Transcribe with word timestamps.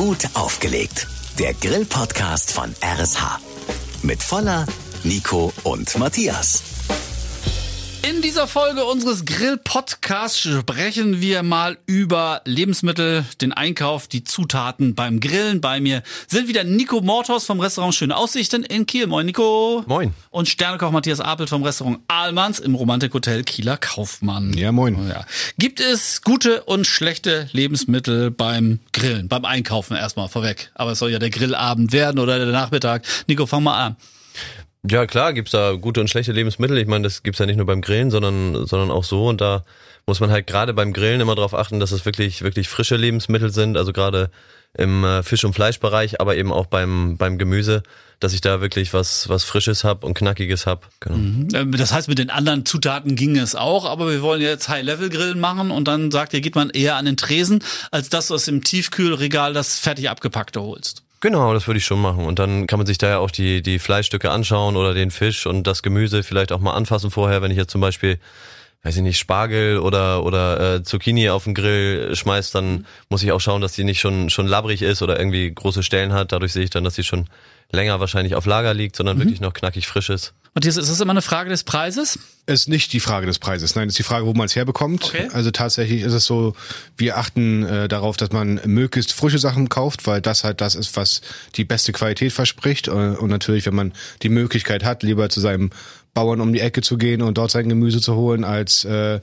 Gut 0.00 0.30
aufgelegt. 0.32 1.08
Der 1.38 1.52
Grill-Podcast 1.52 2.52
von 2.52 2.74
RSH. 2.82 3.38
Mit 4.02 4.22
Voller, 4.22 4.64
Nico 5.04 5.52
und 5.62 5.98
Matthias. 5.98 6.69
In 8.02 8.22
dieser 8.22 8.46
Folge 8.46 8.86
unseres 8.86 9.26
Grill-Podcasts 9.26 10.40
sprechen 10.40 11.20
wir 11.20 11.42
mal 11.42 11.76
über 11.84 12.40
Lebensmittel, 12.46 13.26
den 13.42 13.52
Einkauf, 13.52 14.08
die 14.08 14.24
Zutaten 14.24 14.94
beim 14.94 15.20
Grillen. 15.20 15.60
Bei 15.60 15.80
mir 15.80 16.02
sind 16.26 16.48
wieder 16.48 16.64
Nico 16.64 17.02
Mortos 17.02 17.44
vom 17.44 17.60
Restaurant 17.60 17.94
Schöne 17.94 18.16
Aussichten 18.16 18.64
in 18.64 18.86
Kiel. 18.86 19.06
Moin 19.06 19.26
Nico. 19.26 19.84
Moin. 19.86 20.14
Und 20.30 20.48
Sternekoch 20.48 20.92
Matthias 20.92 21.20
Apelt 21.20 21.50
vom 21.50 21.62
Restaurant 21.62 21.98
Ahlmanns 22.08 22.58
im 22.58 22.74
Romantikhotel 22.74 23.44
Kieler 23.44 23.76
Kaufmann. 23.76 24.54
Ja, 24.54 24.72
moin. 24.72 25.06
Ja. 25.06 25.26
Gibt 25.58 25.80
es 25.80 26.22
gute 26.22 26.62
und 26.62 26.86
schlechte 26.86 27.50
Lebensmittel 27.52 28.30
beim 28.30 28.80
Grillen, 28.94 29.28
beim 29.28 29.44
Einkaufen 29.44 29.94
erstmal 29.94 30.28
vorweg? 30.30 30.70
Aber 30.74 30.92
es 30.92 30.98
soll 30.98 31.10
ja 31.10 31.18
der 31.18 31.30
Grillabend 31.30 31.92
werden 31.92 32.18
oder 32.18 32.38
der 32.38 32.48
Nachmittag. 32.48 33.04
Nico, 33.26 33.44
fang 33.44 33.62
mal 33.62 33.84
an. 33.84 33.96
Ja, 34.88 35.06
klar, 35.06 35.34
gibt's 35.34 35.50
da 35.50 35.72
gute 35.72 36.00
und 36.00 36.08
schlechte 36.08 36.32
Lebensmittel. 36.32 36.78
Ich 36.78 36.86
meine, 36.86 37.04
das 37.04 37.22
gibt's 37.22 37.38
ja 37.38 37.46
nicht 37.46 37.56
nur 37.56 37.66
beim 37.66 37.82
Grillen, 37.82 38.10
sondern, 38.10 38.66
sondern 38.66 38.90
auch 38.90 39.04
so. 39.04 39.26
Und 39.26 39.40
da 39.40 39.64
muss 40.06 40.20
man 40.20 40.30
halt 40.30 40.46
gerade 40.46 40.72
beim 40.72 40.92
Grillen 40.92 41.20
immer 41.20 41.34
darauf 41.34 41.54
achten, 41.54 41.80
dass 41.80 41.92
es 41.92 42.06
wirklich, 42.06 42.42
wirklich 42.42 42.68
frische 42.68 42.96
Lebensmittel 42.96 43.52
sind. 43.52 43.76
Also 43.76 43.92
gerade 43.92 44.30
im 44.74 45.04
äh, 45.04 45.22
Fisch- 45.22 45.44
und 45.44 45.52
Fleischbereich, 45.52 46.20
aber 46.20 46.36
eben 46.36 46.52
auch 46.52 46.66
beim, 46.66 47.16
beim 47.16 47.38
Gemüse, 47.38 47.82
dass 48.20 48.32
ich 48.32 48.40
da 48.40 48.60
wirklich 48.60 48.94
was, 48.94 49.28
was 49.28 49.44
Frisches 49.44 49.82
hab 49.84 50.04
und 50.04 50.14
Knackiges 50.14 50.66
hab. 50.66 50.88
Genau. 51.00 51.16
Ähm, 51.58 51.72
Das 51.72 51.92
heißt, 51.92 52.08
mit 52.08 52.18
den 52.18 52.30
anderen 52.30 52.64
Zutaten 52.64 53.16
ging 53.16 53.36
es 53.36 53.54
auch, 53.54 53.84
aber 53.84 54.10
wir 54.10 54.22
wollen 54.22 54.40
jetzt 54.40 54.68
High-Level-Grillen 54.68 55.40
machen 55.40 55.70
und 55.70 55.88
dann 55.88 56.10
sagt 56.10 56.32
ihr, 56.34 56.40
geht 56.40 56.54
man 56.54 56.70
eher 56.70 56.96
an 56.96 57.04
den 57.04 57.16
Tresen, 57.16 57.64
als 57.90 58.08
das 58.08 58.30
aus 58.30 58.44
dem 58.44 58.62
Tiefkühlregal 58.62 59.52
das 59.52 59.78
fertig 59.78 60.08
abgepackte 60.08 60.62
holst. 60.62 61.02
Genau, 61.22 61.52
das 61.52 61.66
würde 61.66 61.76
ich 61.76 61.84
schon 61.84 62.00
machen. 62.00 62.24
Und 62.24 62.38
dann 62.38 62.66
kann 62.66 62.78
man 62.78 62.86
sich 62.86 62.96
da 62.96 63.08
ja 63.08 63.18
auch 63.18 63.30
die, 63.30 63.60
die 63.60 63.78
Fleischstücke 63.78 64.30
anschauen 64.30 64.76
oder 64.76 64.94
den 64.94 65.10
Fisch 65.10 65.46
und 65.46 65.66
das 65.66 65.82
Gemüse 65.82 66.22
vielleicht 66.22 66.50
auch 66.50 66.60
mal 66.60 66.72
anfassen 66.72 67.10
vorher, 67.10 67.42
wenn 67.42 67.50
ich 67.50 67.58
jetzt 67.58 67.70
zum 67.70 67.82
Beispiel 67.82 68.18
weiß 68.82 68.96
ich 68.96 69.02
nicht, 69.02 69.18
Spargel 69.18 69.78
oder 69.78 70.24
oder 70.24 70.76
äh, 70.76 70.82
Zucchini 70.82 71.28
auf 71.30 71.44
den 71.44 71.54
Grill 71.54 72.14
schmeißt, 72.14 72.54
dann 72.54 72.86
muss 73.08 73.22
ich 73.22 73.32
auch 73.32 73.40
schauen, 73.40 73.60
dass 73.60 73.72
die 73.72 73.84
nicht 73.84 74.00
schon 74.00 74.30
schon 74.30 74.46
labbrig 74.46 74.82
ist 74.82 75.02
oder 75.02 75.18
irgendwie 75.18 75.52
große 75.52 75.82
Stellen 75.82 76.12
hat. 76.12 76.32
Dadurch 76.32 76.52
sehe 76.52 76.64
ich 76.64 76.70
dann, 76.70 76.84
dass 76.84 76.94
die 76.94 77.04
schon 77.04 77.26
länger 77.72 78.00
wahrscheinlich 78.00 78.34
auf 78.34 78.46
Lager 78.46 78.74
liegt, 78.74 78.96
sondern 78.96 79.18
wirklich 79.18 79.40
noch 79.40 79.52
knackig 79.52 79.86
frisch 79.86 80.10
ist. 80.10 80.34
Matthias, 80.54 80.76
ist 80.76 80.90
das 80.90 81.00
immer 81.00 81.12
eine 81.12 81.22
Frage 81.22 81.50
des 81.50 81.62
Preises? 81.62 82.18
ist 82.46 82.68
nicht 82.68 82.92
die 82.92 83.00
Frage 83.00 83.26
des 83.26 83.38
Preises. 83.38 83.76
Nein, 83.76 83.86
es 83.86 83.92
ist 83.92 83.98
die 83.98 84.02
Frage, 84.02 84.26
wo 84.26 84.34
man 84.34 84.46
es 84.46 84.56
herbekommt. 84.56 85.04
Okay. 85.04 85.28
Also 85.32 85.52
tatsächlich 85.52 86.02
ist 86.02 86.12
es 86.12 86.24
so, 86.24 86.54
wir 86.96 87.16
achten 87.16 87.62
äh, 87.64 87.86
darauf, 87.86 88.16
dass 88.16 88.32
man 88.32 88.60
möglichst 88.66 89.12
frische 89.12 89.38
Sachen 89.38 89.68
kauft, 89.68 90.06
weil 90.08 90.20
das 90.20 90.42
halt 90.42 90.60
das 90.60 90.74
ist, 90.74 90.96
was 90.96 91.20
die 91.54 91.64
beste 91.64 91.92
Qualität 91.92 92.32
verspricht. 92.32 92.88
Äh, 92.88 92.90
Und 92.90 93.30
natürlich, 93.30 93.66
wenn 93.66 93.74
man 93.74 93.92
die 94.22 94.28
Möglichkeit 94.30 94.84
hat, 94.84 95.04
lieber 95.04 95.28
zu 95.28 95.40
seinem 95.40 95.70
Bauern 96.14 96.40
um 96.40 96.52
die 96.52 96.60
Ecke 96.60 96.82
zu 96.82 96.98
gehen 96.98 97.22
und 97.22 97.38
dort 97.38 97.50
sein 97.50 97.68
Gemüse 97.68 98.00
zu 98.00 98.16
holen, 98.16 98.44
als 98.44 98.84
äh, 98.84 99.20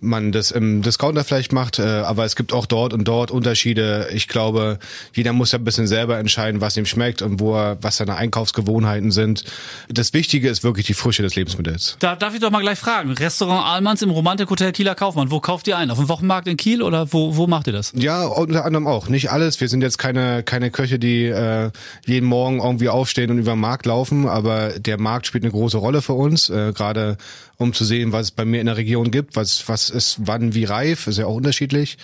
man 0.00 0.32
das 0.32 0.50
im 0.50 0.82
Discounter 0.82 1.24
vielleicht 1.24 1.52
macht. 1.52 1.78
Äh, 1.78 1.82
aber 1.82 2.24
es 2.24 2.36
gibt 2.36 2.52
auch 2.52 2.66
dort 2.66 2.92
und 2.92 3.06
dort 3.06 3.30
Unterschiede. 3.30 4.08
Ich 4.12 4.28
glaube, 4.28 4.78
jeder 5.14 5.32
muss 5.32 5.52
ja 5.52 5.58
ein 5.58 5.64
bisschen 5.64 5.86
selber 5.86 6.18
entscheiden, 6.18 6.60
was 6.60 6.76
ihm 6.76 6.86
schmeckt 6.86 7.22
und 7.22 7.40
wo 7.40 7.56
er, 7.56 7.78
was 7.80 7.96
seine 7.96 8.16
Einkaufsgewohnheiten 8.16 9.10
sind. 9.10 9.44
Das 9.88 10.12
Wichtige 10.12 10.48
ist 10.48 10.62
wirklich 10.62 10.86
die 10.86 10.94
Frische 10.94 11.22
des 11.22 11.34
Lebensmittels. 11.34 11.96
Da 11.98 12.16
darf 12.16 12.34
ich 12.34 12.40
doch 12.40 12.50
mal 12.50 12.60
gleich 12.60 12.78
fragen. 12.78 13.12
Restaurant 13.12 13.64
Ahlmanns 13.64 14.02
im 14.02 14.10
Romantikhotel 14.10 14.72
Kieler 14.72 14.94
Kaufmann. 14.94 15.30
Wo 15.30 15.40
kauft 15.40 15.66
ihr 15.66 15.76
ein? 15.76 15.90
Auf 15.90 15.98
dem 15.98 16.08
Wochenmarkt 16.08 16.46
in 16.46 16.56
Kiel 16.56 16.82
oder 16.82 17.12
wo, 17.12 17.36
wo 17.36 17.46
macht 17.46 17.66
ihr 17.66 17.72
das? 17.72 17.92
Ja, 17.96 18.24
unter 18.26 18.64
anderem 18.64 18.86
auch. 18.86 19.08
Nicht 19.08 19.30
alles. 19.30 19.60
Wir 19.60 19.68
sind 19.68 19.82
jetzt 19.82 19.98
keine, 19.98 20.42
keine 20.42 20.70
Köche, 20.70 20.98
die 20.98 21.24
äh, 21.24 21.70
jeden 22.06 22.26
Morgen 22.26 22.60
irgendwie 22.60 22.88
aufstehen 22.88 23.30
und 23.30 23.38
über 23.38 23.52
den 23.52 23.60
Markt 23.60 23.86
laufen, 23.86 24.28
aber 24.28 24.78
der 24.78 25.00
Markt 25.00 25.26
spielt 25.26 25.44
eine 25.44 25.52
große 25.52 25.78
Rolle 25.78 26.02
für 26.02 26.12
uns, 26.12 26.17
äh, 26.50 26.72
gerade 26.72 27.16
um 27.56 27.72
zu 27.72 27.84
sehen, 27.84 28.12
was 28.12 28.26
es 28.26 28.30
bei 28.30 28.44
mir 28.44 28.60
in 28.60 28.66
der 28.66 28.76
Region 28.76 29.10
gibt, 29.10 29.36
was, 29.36 29.68
was 29.68 29.90
ist 29.90 30.16
wann 30.20 30.54
wie 30.54 30.64
reif, 30.64 31.06
ist 31.06 31.18
ja 31.18 31.26
auch 31.26 31.34
unterschiedlich. 31.34 31.98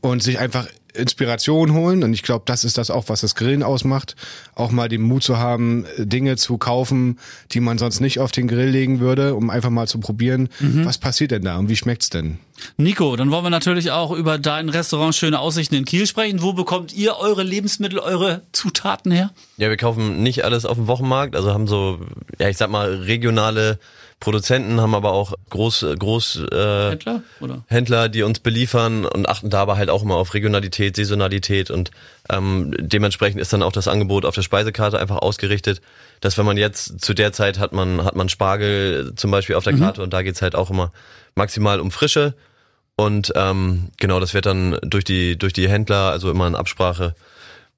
Und 0.00 0.22
sich 0.22 0.38
einfach 0.38 0.66
Inspiration 0.94 1.72
holen 1.72 2.02
und 2.02 2.12
ich 2.12 2.22
glaube, 2.22 2.42
das 2.46 2.64
ist 2.64 2.76
das 2.78 2.90
auch, 2.90 3.08
was 3.08 3.20
das 3.20 3.34
Grillen 3.34 3.62
ausmacht, 3.62 4.16
auch 4.54 4.70
mal 4.70 4.88
den 4.88 5.02
Mut 5.02 5.22
zu 5.22 5.38
haben, 5.38 5.86
Dinge 5.98 6.36
zu 6.36 6.58
kaufen, 6.58 7.18
die 7.52 7.60
man 7.60 7.78
sonst 7.78 8.00
nicht 8.00 8.18
auf 8.18 8.32
den 8.32 8.48
Grill 8.48 8.68
legen 8.68 9.00
würde, 9.00 9.34
um 9.34 9.50
einfach 9.50 9.70
mal 9.70 9.86
zu 9.86 10.00
probieren, 10.00 10.48
was 10.84 10.98
passiert 10.98 11.30
denn 11.30 11.42
da 11.44 11.58
und 11.58 11.68
wie 11.68 11.76
schmeckt's 11.76 12.10
denn? 12.10 12.38
Nico, 12.76 13.16
dann 13.16 13.30
wollen 13.30 13.44
wir 13.44 13.50
natürlich 13.50 13.90
auch 13.90 14.10
über 14.10 14.38
dein 14.38 14.68
Restaurant 14.68 15.14
Schöne 15.14 15.38
Aussichten 15.38 15.74
in 15.74 15.84
Kiel 15.84 16.06
sprechen. 16.06 16.42
Wo 16.42 16.52
bekommt 16.52 16.92
ihr 16.92 17.16
eure 17.18 17.42
Lebensmittel, 17.42 17.98
eure 17.98 18.42
Zutaten 18.52 19.12
her? 19.12 19.30
Ja, 19.56 19.68
wir 19.68 19.76
kaufen 19.76 20.22
nicht 20.22 20.44
alles 20.44 20.64
auf 20.64 20.76
dem 20.76 20.86
Wochenmarkt, 20.86 21.36
also 21.36 21.52
haben 21.52 21.66
so, 21.66 22.00
ja, 22.38 22.48
ich 22.48 22.56
sag 22.56 22.70
mal, 22.70 22.94
regionale 22.94 23.78
Produzenten, 24.20 24.82
haben 24.82 24.94
aber 24.94 25.12
auch 25.12 25.32
Groß, 25.48 25.86
Groß 25.98 26.44
äh, 26.52 26.90
Händler, 26.90 27.22
oder? 27.40 27.64
Händler, 27.68 28.08
die 28.10 28.22
uns 28.22 28.38
beliefern 28.38 29.06
und 29.06 29.26
achten 29.26 29.48
dabei 29.48 29.76
halt 29.76 29.88
auch 29.88 30.02
immer 30.02 30.16
auf 30.16 30.34
Regionalität, 30.34 30.94
Saisonalität 30.94 31.70
und 31.70 31.90
ähm, 32.28 32.74
dementsprechend 32.78 33.40
ist 33.40 33.54
dann 33.54 33.62
auch 33.62 33.72
das 33.72 33.88
Angebot 33.88 34.26
auf 34.26 34.34
der 34.34 34.42
Speisekarte 34.42 35.00
einfach 35.00 35.16
ausgerichtet, 35.16 35.80
dass 36.20 36.36
wenn 36.36 36.44
man 36.44 36.58
jetzt 36.58 37.00
zu 37.00 37.14
der 37.14 37.32
Zeit 37.32 37.58
hat 37.58 37.72
man 37.72 38.04
hat 38.04 38.14
man 38.14 38.28
Spargel 38.28 39.14
zum 39.16 39.30
Beispiel 39.30 39.56
auf 39.56 39.64
der 39.64 39.72
Karte 39.78 40.02
und 40.02 40.12
da 40.12 40.20
geht's 40.20 40.42
halt 40.42 40.54
auch 40.54 40.68
immer 40.68 40.92
maximal 41.34 41.80
um 41.80 41.90
Frische 41.90 42.34
und 43.06 43.32
ähm, 43.34 43.90
genau 43.98 44.20
das 44.20 44.34
wird 44.34 44.46
dann 44.46 44.76
durch 44.82 45.04
die 45.04 45.38
durch 45.38 45.52
die 45.52 45.68
Händler 45.68 46.10
also 46.10 46.30
immer 46.30 46.46
in 46.46 46.54
Absprache 46.54 47.14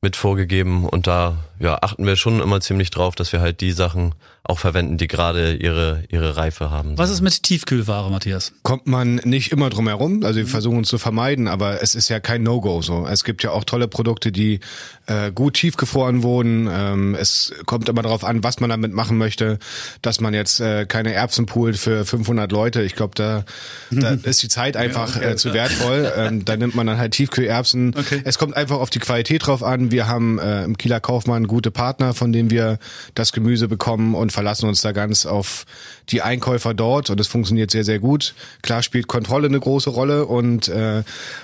mit 0.03 0.17
vorgegeben. 0.17 0.89
Und 0.89 1.07
da 1.07 1.37
ja, 1.61 1.79
achten 1.81 2.05
wir 2.05 2.17
schon 2.17 2.41
immer 2.41 2.61
ziemlich 2.61 2.91
drauf, 2.91 3.15
dass 3.15 3.33
wir 3.33 3.41
halt 3.41 3.61
die 3.61 3.73
Sachen 3.73 4.15
auch 4.45 4.59
verwenden, 4.59 4.99
die 4.99 5.07
gerade 5.07 5.55
ihre 5.55 6.05
ihre 6.09 6.37
Reife 6.37 6.71
haben. 6.71 6.99
Was 6.99 7.11
ist 7.11 7.21
mit 7.21 7.43
Tiefkühlware, 7.43 8.11
Matthias? 8.11 8.53
kommt 8.63 8.87
man 8.87 9.17
nicht 9.25 9.53
immer 9.53 9.71
drum 9.71 9.87
herum. 9.87 10.25
Also 10.25 10.39
wir 10.39 10.47
versuchen 10.47 10.81
es 10.81 10.89
zu 10.89 10.99
vermeiden, 10.99 11.47
aber 11.47 11.83
es 11.83 11.95
ist 11.95 12.09
ja 12.09 12.21
kein 12.21 12.43
No-Go 12.43 12.83
so. 12.83 13.07
Es 13.07 13.23
gibt 13.25 13.43
ja 13.43 13.51
auch 13.51 13.65
tolle 13.65 13.87
Produkte, 13.87 14.33
die 14.33 14.61
äh, 15.07 15.31
gut 15.31 15.55
tiefgefroren 15.55 16.23
wurden. 16.23 16.69
Ähm, 16.73 17.15
es 17.15 17.53
kommt 17.67 17.89
immer 17.89 18.03
darauf 18.03 18.25
an, 18.25 18.43
was 18.43 18.61
man 18.61 18.71
damit 18.71 18.93
machen 18.93 19.19
möchte. 19.19 19.59
Dass 20.01 20.21
man 20.21 20.35
jetzt 20.35 20.61
äh, 20.61 20.87
keine 20.87 21.13
Erbsen 21.13 21.47
poolt 21.47 21.77
für 21.77 22.05
500 22.05 22.51
Leute. 22.51 22.83
Ich 22.83 22.95
glaube, 22.95 23.15
da, 23.15 23.45
da 23.91 24.11
ist 24.23 24.43
die 24.43 24.49
Zeit 24.49 24.77
einfach 24.77 25.21
äh, 25.21 25.37
zu 25.37 25.53
wertvoll. 25.53 26.11
Ähm, 26.17 26.45
da 26.45 26.57
nimmt 26.57 26.75
man 26.75 26.87
dann 26.87 26.99
halt 26.99 27.13
Tiefkühlerbsen. 27.13 27.95
Okay. 27.97 28.23
Es 28.25 28.39
kommt 28.39 28.57
einfach 28.57 28.79
auf 28.79 28.91
die 28.91 29.01
Qualität 29.01 29.47
drauf 29.47 29.63
an. 29.63 29.91
Wir 29.91 30.09
haben 30.09 30.39
äh, 30.39 30.65
im 30.65 30.79
Kieler 30.79 31.01
Kaufmann 31.01 31.47
gute 31.47 31.71
Partner, 31.71 32.15
von 32.15 32.33
denen 32.33 32.51
wir 32.51 32.79
das 33.15 33.33
Gemüse 33.33 33.69
bekommen 33.69 34.15
und 34.15 34.32
verlassen 34.33 34.69
uns 34.69 34.83
da 34.83 34.93
ganz 34.93 35.27
auf 35.27 35.65
die 36.09 36.23
Einkäufer 36.23 36.75
dort 36.75 37.11
und 37.11 37.21
es 37.21 37.29
funktioniert 37.29 37.71
sehr, 37.71 37.85
sehr 37.85 37.99
gut. 37.99 38.35
Klar 38.63 38.83
spielt 38.83 39.07
Kontrolle 39.07 39.47
eine 39.47 39.61
große 39.61 39.91
Rolle 39.91 40.27
und 40.27 40.69
äh, 40.69 41.03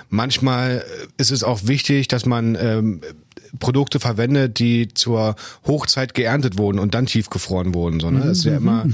manchmal 0.09 0.83
ist 1.17 1.31
es 1.31 1.43
auch 1.43 1.61
wichtig, 1.63 2.07
dass 2.07 2.25
man 2.25 2.55
ähm, 2.59 3.01
Produkte 3.59 3.99
verwendet, 3.99 4.59
die 4.59 4.93
zur 4.93 5.35
Hochzeit 5.65 6.13
geerntet 6.13 6.57
wurden 6.57 6.79
und 6.79 6.93
dann 6.93 7.05
tiefgefroren 7.05 7.73
wurden. 7.73 7.99
So, 7.99 8.11
ne? 8.11 8.19
Das 8.19 8.39
ist 8.39 8.43
ja 8.43 8.57
immer 8.57 8.85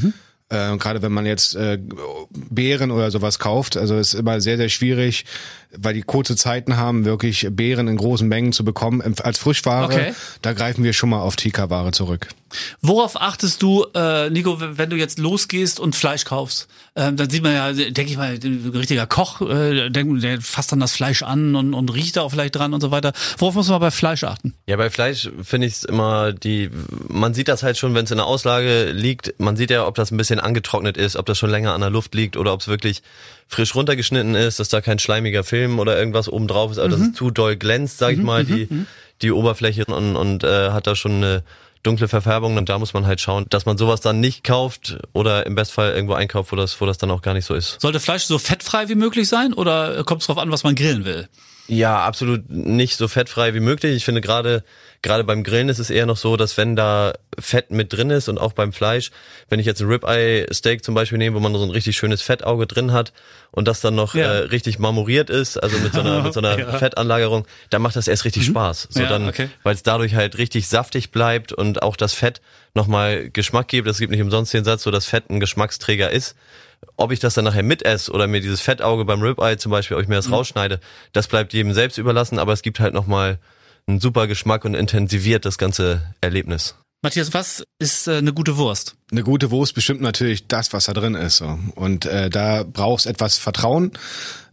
äh, 0.50 0.78
gerade 0.78 1.02
wenn 1.02 1.12
man 1.12 1.26
jetzt 1.26 1.56
äh, 1.56 1.80
Beeren 2.30 2.92
oder 2.92 3.10
sowas 3.12 3.40
kauft, 3.40 3.78
also 3.78 3.96
es 3.96 4.14
ist 4.14 4.20
immer 4.20 4.42
sehr, 4.42 4.58
sehr 4.58 4.70
schwierig, 4.70 5.26
weil 5.76 5.94
die 5.94 6.04
kurze 6.04 6.36
Zeiten 6.36 6.78
haben, 6.78 7.06
wirklich 7.06 7.48
Beeren 7.52 7.88
in 7.88 7.98
großen 7.98 8.28
Mengen 8.28 8.54
zu 8.54 8.64
bekommen 8.64 9.02
als 9.22 9.40
Frischware. 9.40 9.86
Okay. 9.86 10.14
Da 10.42 10.54
greifen 10.54 10.84
wir 10.84 10.94
schon 10.94 11.10
mal 11.10 11.20
auf 11.20 11.36
Tika-Ware 11.36 11.92
zurück. 11.92 12.30
Worauf 12.82 13.20
achtest 13.20 13.62
du, 13.62 13.86
äh, 13.94 14.30
Nico, 14.30 14.58
wenn 14.60 14.90
du 14.90 14.96
jetzt 14.96 15.20
losgehst 15.20 15.80
und 15.80 15.96
Fleisch 15.96 16.26
kaufst? 16.26 16.68
Ähm, 16.96 17.18
dann 17.18 17.30
sieht 17.30 17.44
man 17.44 17.54
ja, 17.54 17.74
denke 17.74 18.12
ich 18.12 18.18
mal, 18.18 18.40
ein 18.42 18.72
richtiger 18.74 19.06
Koch, 19.06 19.42
äh, 19.42 19.90
der, 19.90 20.04
der 20.04 20.42
fasst 20.42 20.72
dann 20.72 20.80
das 20.80 20.94
Fleisch 20.94 21.24
an 21.24 21.56
und, 21.56 21.74
und 21.74 21.94
riecht 21.94 22.16
da 22.16 22.22
auch 22.22 22.32
vielleicht 22.32 22.56
dran 22.56 22.74
und 22.74 22.82
so 22.82 22.92
weiter. 22.92 23.12
Worauf 23.38 23.56
muss 23.56 23.68
man 23.68 23.82
bei 23.82 23.92
Fleisch 23.92 24.24
achten? 24.24 24.54
Ja, 24.66 24.78
bei 24.78 24.90
Fleisch 24.90 25.30
finde 25.44 25.68
ich 25.68 25.74
es 25.74 25.84
immer 25.84 26.32
die, 26.32 26.70
man 27.10 27.34
sieht 27.34 27.50
das 27.50 27.64
halt 27.64 27.78
schon, 27.78 27.94
wenn 27.96 28.06
es 28.06 28.12
in 28.12 28.18
der 28.18 28.26
Auslage 28.26 28.92
liegt. 28.92 29.40
Man 29.40 29.58
sieht 29.58 29.72
ja, 29.72 29.86
ob 29.86 29.96
das 29.96 30.12
ein 30.12 30.18
bisschen 30.18 30.40
angetrocknet 30.40 30.96
ist, 30.96 31.18
ob 31.18 31.26
das 31.26 31.38
schon 31.38 31.50
länger 31.50 31.74
an 31.74 31.82
der 31.82 31.90
Luft 31.90 32.16
liegt 32.16 32.38
oder 32.38 32.54
ob 32.54 32.62
es 32.62 32.68
wirklich 32.68 33.02
frisch 33.48 33.76
runtergeschnitten 33.76 34.36
ist, 34.36 34.60
dass 34.60 34.70
da 34.70 34.82
kein 34.82 35.00
schleimiger 35.00 35.44
Film 35.44 35.80
oder 35.80 35.98
irgendwas 35.98 36.30
oben 36.30 36.48
drauf 36.48 36.72
ist, 36.72 36.80
also 36.80 36.98
dass 36.98 37.08
es 37.08 37.14
zu 37.14 37.30
doll 37.30 37.56
glänzt, 37.56 37.98
sag 37.98 38.14
ich 38.14 38.20
mal, 38.20 38.44
die, 38.44 38.68
die 39.22 39.32
Oberfläche 39.32 39.86
und, 39.86 40.16
und 40.16 40.44
äh, 40.44 40.72
hat 40.72 40.88
da 40.88 40.96
schon 40.96 41.16
eine 41.16 41.44
dunkle 41.86 42.08
Verfärbung 42.08 42.58
und 42.58 42.70
da 42.70 42.80
muss 42.80 42.94
man 42.94 43.06
halt 43.06 43.22
schauen, 43.22 43.46
dass 43.50 43.66
man 43.66 43.78
sowas 43.78 44.02
dann 44.02 44.20
nicht 44.20 44.44
kauft 44.44 44.98
oder 45.14 45.46
im 45.46 45.56
Bestfall 45.56 45.94
irgendwo 45.94 46.14
einkauft, 46.14 46.52
wo 46.52 46.56
das, 46.56 46.80
wo 46.82 46.86
das 46.86 46.98
dann 46.98 47.12
auch 47.12 47.22
gar 47.22 47.34
nicht 47.34 47.46
so 47.46 47.54
ist. 47.54 47.80
Sollte 47.82 48.00
Fleisch 48.00 48.24
so 48.24 48.40
fettfrei 48.40 48.90
wie 48.90 48.96
möglich 48.96 49.28
sein 49.28 49.54
oder 49.54 50.04
kommt 50.04 50.22
es 50.22 50.28
darauf 50.28 50.42
an, 50.42 50.52
was 50.52 50.64
man 50.64 50.76
grillen 50.76 51.06
will? 51.06 51.28
Ja, 51.68 52.04
absolut 52.06 52.50
nicht 52.50 52.96
so 52.96 53.08
fettfrei 53.08 53.54
wie 53.56 53.60
möglich. 53.60 53.96
Ich 53.96 54.06
finde 54.06 54.22
gerade 54.22 54.64
gerade 55.02 55.24
beim 55.24 55.44
Grillen 55.44 55.70
ist 55.70 55.78
es 55.80 55.90
eher 55.92 56.06
noch 56.08 56.18
so, 56.18 56.36
dass 56.36 56.58
wenn 56.58 56.76
da 56.76 57.14
Fett 57.40 57.70
mit 57.70 57.94
drin 57.94 58.10
ist 58.10 58.28
und 58.28 58.40
auch 58.40 58.54
beim 58.54 58.74
Fleisch, 58.74 59.12
wenn 59.50 59.60
ich 59.60 59.66
jetzt 59.68 59.80
ein 59.82 59.88
Ribeye 59.88 60.48
Steak 60.52 60.84
zum 60.84 60.96
Beispiel 60.96 61.18
nehme, 61.20 61.36
wo 61.36 61.40
man 61.40 61.54
so 61.54 61.64
ein 61.64 61.70
richtig 61.70 61.96
schönes 61.96 62.22
Fettauge 62.24 62.66
drin 62.66 62.92
hat 62.92 63.14
und 63.52 63.68
das 63.68 63.82
dann 63.82 63.94
noch 63.96 64.16
Ja. 64.16 64.26
äh, 64.26 64.38
richtig 64.46 64.80
marmoriert 64.80 65.30
ist, 65.30 65.58
also 65.58 65.78
mit 65.80 65.94
so 65.94 66.00
einer, 66.00 66.24
mit 66.24 66.34
so 66.34 66.40
einer 66.40 66.58
Ja. 66.60 66.78
Fettanlagerung, 66.80 67.46
dann 67.70 67.82
macht 67.84 67.96
das 67.96 68.08
erst 68.08 68.26
richtig 68.26 68.46
Spaß. 68.46 68.88
So 68.90 69.00
Ja, 69.02 69.10
dann, 69.10 69.28
okay. 69.30 69.50
weil 69.64 69.76
es 69.76 69.84
dadurch 69.84 70.16
halt 70.16 70.38
richtig 70.40 70.68
saftig 70.68 71.12
bleibt 71.12 71.52
und 71.52 71.84
auch 71.84 71.96
das 71.98 72.14
Fett 72.14 72.42
nochmal 72.74 73.30
Geschmack 73.30 73.68
gibt. 73.68 73.88
Es 73.88 74.00
gibt 74.00 74.12
nicht 74.12 74.22
umsonst 74.22 74.54
den 74.54 74.64
Satz, 74.66 74.84
so 74.84 74.92
dass 74.92 75.06
Fett 75.06 75.30
ein 75.30 75.40
Geschmacksträger 75.40 76.10
ist. 76.12 76.36
Ob 76.98 77.12
ich 77.12 77.20
das 77.20 77.34
dann 77.34 77.46
nachher 77.46 77.64
mitesse 77.64 78.12
oder 78.12 78.28
mir 78.28 78.42
dieses 78.42 78.62
Fettauge 78.62 79.06
beim 79.06 79.22
Ribeye 79.22 79.58
zum 79.58 79.72
Beispiel, 79.72 79.98
ob 79.98 80.04
ich 80.04 80.10
mir 80.10 80.16
Mhm. 80.16 80.20
das 80.20 80.32
rausschneide, 80.32 80.80
das 81.14 81.28
bleibt 81.28 81.54
jedem 81.54 81.74
selbst 81.74 81.98
überlassen, 81.98 82.40
aber 82.40 82.54
es 82.54 82.62
gibt 82.62 82.80
halt 82.80 82.94
nochmal 82.94 83.40
einen 83.88 84.00
super 84.00 84.28
Geschmack 84.28 84.66
und 84.66 84.74
intensiviert 84.74 85.46
das 85.46 85.58
ganze 85.58 86.02
Erlebnis. 86.22 86.76
Matthias, 87.04 87.34
was 87.34 87.64
ist 87.78 88.08
äh, 88.08 88.18
eine 88.18 88.34
gute 88.34 88.58
Wurst? 88.58 88.96
Eine 89.12 89.22
gute 89.24 89.52
Wurst 89.52 89.76
bestimmt 89.76 90.02
natürlich 90.02 90.48
das, 90.48 90.74
was 90.74 90.86
da 90.86 90.94
drin 90.94 91.14
ist. 91.14 91.38
So. 91.38 91.60
Und 91.76 92.06
äh, 92.06 92.30
da 92.32 92.64
brauchst 92.64 93.06
etwas 93.06 93.38
Vertrauen. 93.38 93.92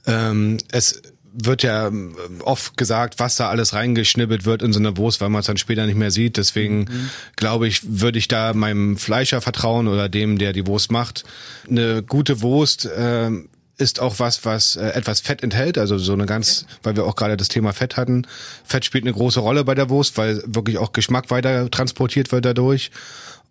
Ähm, 0.06 0.58
es 0.70 1.00
wird 1.32 1.62
ja 1.62 1.88
ähm, 1.88 2.14
oft 2.44 2.76
gesagt, 2.76 3.18
was 3.18 3.36
da 3.36 3.48
alles 3.48 3.74
reingeschnibbelt 3.74 4.44
wird 4.44 4.62
in 4.62 4.72
so 4.72 4.78
eine 4.78 4.96
Wurst, 4.96 5.20
weil 5.20 5.28
man 5.28 5.40
es 5.40 5.46
dann 5.46 5.56
später 5.56 5.86
nicht 5.86 5.96
mehr 5.96 6.10
sieht. 6.10 6.36
Deswegen 6.36 6.88
glaube 7.36 7.66
ich, 7.68 8.00
würde 8.00 8.18
ich 8.18 8.28
da 8.28 8.52
meinem 8.52 8.96
Fleischer 8.96 9.40
vertrauen 9.40 9.88
oder 9.88 10.08
dem, 10.08 10.38
der 10.38 10.52
die 10.52 10.66
Wurst 10.66 10.92
macht. 10.92 11.24
Eine 11.68 12.02
gute 12.02 12.42
Wurst 12.42 12.88
ähm, 12.96 13.48
ist 13.78 14.00
auch 14.00 14.18
was, 14.18 14.44
was 14.44 14.76
äh, 14.76 14.88
etwas 14.90 15.20
Fett 15.20 15.42
enthält, 15.42 15.78
also 15.78 15.98
so 15.98 16.12
eine 16.12 16.26
ganz, 16.26 16.66
weil 16.82 16.96
wir 16.96 17.04
auch 17.04 17.16
gerade 17.16 17.36
das 17.36 17.48
Thema 17.48 17.72
Fett 17.72 17.96
hatten. 17.96 18.26
Fett 18.64 18.84
spielt 18.84 19.04
eine 19.04 19.12
große 19.12 19.40
Rolle 19.40 19.64
bei 19.64 19.74
der 19.74 19.90
Wurst, 19.90 20.16
weil 20.16 20.42
wirklich 20.46 20.78
auch 20.78 20.92
Geschmack 20.92 21.30
weiter 21.30 21.70
transportiert 21.70 22.32
wird 22.32 22.44
dadurch. 22.44 22.90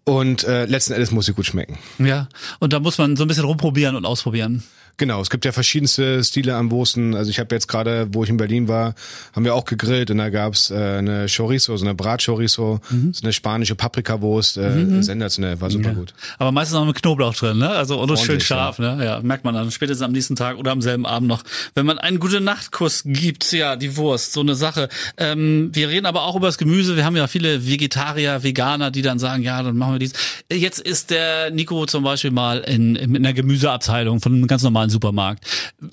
Und 0.03 0.43
äh, 0.45 0.65
letzten 0.65 0.93
Endes 0.93 1.11
muss 1.11 1.27
sie 1.27 1.33
gut 1.33 1.45
schmecken. 1.45 1.77
Ja, 1.99 2.27
und 2.59 2.73
da 2.73 2.79
muss 2.79 2.97
man 2.97 3.15
so 3.15 3.23
ein 3.23 3.27
bisschen 3.27 3.45
rumprobieren 3.45 3.95
und 3.95 4.05
ausprobieren. 4.05 4.63
Genau, 5.01 5.19
es 5.19 5.31
gibt 5.31 5.45
ja 5.45 5.51
verschiedenste 5.51 6.23
Stile 6.23 6.55
am 6.55 6.69
Wursten. 6.69 7.15
Also 7.15 7.31
ich 7.31 7.39
habe 7.39 7.55
jetzt 7.55 7.67
gerade, 7.67 8.07
wo 8.11 8.23
ich 8.23 8.29
in 8.29 8.37
Berlin 8.37 8.67
war, 8.67 8.93
haben 9.33 9.43
wir 9.43 9.55
auch 9.55 9.65
gegrillt 9.65 10.11
und 10.11 10.19
da 10.19 10.29
gab's 10.29 10.69
äh, 10.69 10.75
eine 10.75 11.25
Chorizo, 11.25 11.75
so 11.75 11.83
eine 11.83 11.95
Bratchorizo, 11.95 12.79
so 13.11 13.23
eine 13.23 13.33
spanische 13.33 13.73
Paprikawurst, 13.73 14.57
äh, 14.57 15.01
sensationell, 15.01 15.59
war 15.59 15.71
super 15.71 15.95
gut. 15.95 16.13
Aber 16.37 16.51
meistens 16.51 16.77
noch 16.77 16.85
mit 16.85 17.01
Knoblauch 17.01 17.33
drin, 17.33 17.57
ne? 17.57 17.69
Also 17.69 17.99
und 17.99 18.15
schön 18.19 18.39
scharf, 18.39 18.77
ne? 18.77 18.99
Ja, 19.03 19.21
merkt 19.21 19.43
man 19.43 19.55
dann 19.55 19.71
spätestens 19.71 20.05
am 20.05 20.11
nächsten 20.11 20.35
Tag 20.35 20.59
oder 20.59 20.69
am 20.69 20.83
selben 20.83 21.07
Abend 21.07 21.27
noch. 21.27 21.41
Wenn 21.73 21.87
man 21.87 21.97
einen 21.97 22.19
gute 22.19 22.39
Nachtkuss 22.39 23.01
gibt, 23.03 23.51
ja, 23.53 23.77
die 23.77 23.97
Wurst, 23.97 24.33
so 24.33 24.41
eine 24.41 24.53
Sache. 24.53 24.87
Ähm, 25.17 25.71
wir 25.73 25.89
reden 25.89 26.05
aber 26.05 26.25
auch 26.25 26.35
über 26.35 26.45
das 26.45 26.59
Gemüse. 26.59 26.95
Wir 26.95 27.05
haben 27.05 27.15
ja 27.15 27.25
viele 27.25 27.65
Vegetarier, 27.65 28.43
Veganer, 28.43 28.91
die 28.91 29.01
dann 29.01 29.17
sagen, 29.17 29.41
ja, 29.41 29.63
dann 29.63 29.77
machen 29.77 29.93
wir 29.93 29.99
dies. 29.99 30.13
Jetzt 30.51 30.79
ist 30.79 31.09
der 31.09 31.49
Nico 31.49 31.87
zum 31.87 32.03
Beispiel 32.03 32.29
mal 32.29 32.59
in, 32.59 32.95
in 32.95 33.15
einer 33.15 33.33
Gemüseabteilung 33.33 34.21
von 34.21 34.35
einem 34.35 34.45
ganz 34.45 34.61
normalen 34.61 34.90
Supermarkt. 34.91 35.45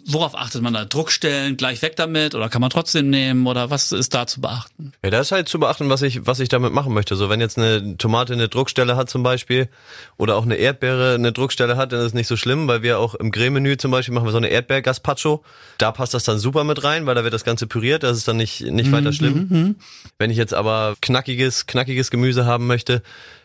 Worauf 0.05 0.37
achtet 0.37 0.61
man 0.61 0.75
da? 0.75 0.85
Druckstellen, 0.85 1.57
gleich 1.57 1.81
weg 1.81 1.97
damit 1.97 2.35
oder 2.35 2.49
kann 2.49 2.61
man 2.61 2.71
trotzdem 2.71 3.09
nehmen 3.09 3.47
oder 3.47 3.71
was 3.71 3.93
ist 3.93 4.13
da 4.13 4.27
zu 4.27 4.41
beachten? 4.41 4.93
Ja, 5.03 5.11
da 5.11 5.21
ist 5.21 5.33
halt 5.33 5.49
zu 5.49 5.59
beachten, 5.59 5.89
was 5.89 6.03
ich, 6.03 6.27
was 6.27 6.41
ich 6.41 6.51
damit 6.51 6.73
machen 6.73 6.93
möchte. 6.93 7.17
So, 7.17 7.31
wenn 7.31 7.41
jetzt 7.41 7.57
eine 7.59 7.97
Tomate 7.97 8.35
eine 8.35 8.49
Druckstelle 8.49 8.97
hat 8.97 9.09
zum 9.09 9.23
Beispiel 9.23 9.69
oder 10.17 10.37
auch 10.37 10.45
eine 10.45 10.57
Erdbeere 10.57 11.15
eine 11.15 11.33
Druckstelle 11.33 11.77
hat, 11.77 11.93
dann 11.93 12.01
ist 12.01 12.07
es 12.07 12.15
nicht 12.15 12.27
so 12.27 12.37
schlimm, 12.37 12.69
weil 12.69 12.83
wir 12.83 12.99
auch 12.99 13.15
im 13.15 13.31
Grillmenü 13.31 13.77
zum 13.77 13.91
Beispiel 13.91 14.15
machen 14.15 14.27
wir 14.27 14.33
so 14.33 14.39
eine 14.39 14.49
Erdbeer-Gazpacho. 14.49 15.43
Da 15.79 15.93
passt 15.93 16.13
das 16.15 16.25
dann 16.25 16.39
super 16.39 16.65
mit 16.65 16.85
rein, 16.85 17.07
weil 17.07 17.15
da 17.15 17.25
wird 17.25 17.35
das 17.35 17.45
Ganze 17.45 17.67
püriert, 17.67 18.03
das 18.03 18.19
ist 18.19 18.29
dann 18.29 18.37
nicht, 18.37 18.61
nicht 18.61 18.93
weiter 18.93 19.13
schlimm. 19.13 19.77
Wenn 20.19 20.31
ich 20.31 20.37
jetzt 20.37 20.55
aber 20.55 20.97
knackiges, 21.01 21.67
knackiges 21.67 22.11
Gemüse 22.11 22.45
haben 22.45 22.67
möchte, 22.67 23.03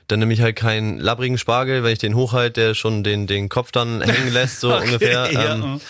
dann 0.08 0.20
nehme 0.20 0.34
ich 0.34 0.42
halt 0.42 0.56
keinen 0.56 1.00
labbrigen 1.00 1.38
Spargel, 1.38 1.84
wenn 1.84 1.94
ich 1.94 2.00
den 2.00 2.16
hochhalte, 2.16 2.62
der 2.62 2.74
schon 2.76 3.04
den, 3.04 3.28
den 3.28 3.50
Kopf 3.50 3.72
dann 3.72 4.02
hängen 4.08 4.32
lässt, 4.34 4.60
so 4.60 4.74
Okay, 4.74 4.86
ungefähr. 4.86 5.32
ja. 5.32 5.54
Ähm, 5.56 5.82